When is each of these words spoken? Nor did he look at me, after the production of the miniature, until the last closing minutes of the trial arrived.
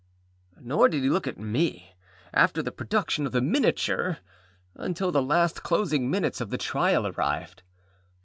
Nor 0.59 0.89
did 0.89 1.03
he 1.03 1.11
look 1.11 1.27
at 1.27 1.37
me, 1.37 1.93
after 2.33 2.63
the 2.63 2.71
production 2.71 3.27
of 3.27 3.33
the 3.33 3.39
miniature, 3.39 4.17
until 4.73 5.11
the 5.11 5.21
last 5.21 5.61
closing 5.61 6.09
minutes 6.09 6.41
of 6.41 6.49
the 6.49 6.57
trial 6.57 7.05
arrived. 7.05 7.61